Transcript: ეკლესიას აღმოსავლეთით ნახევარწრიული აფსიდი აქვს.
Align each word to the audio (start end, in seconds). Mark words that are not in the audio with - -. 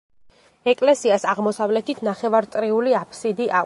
ეკლესიას 0.71 1.27
აღმოსავლეთით 1.33 2.03
ნახევარწრიული 2.09 2.99
აფსიდი 3.05 3.45
აქვს. 3.51 3.59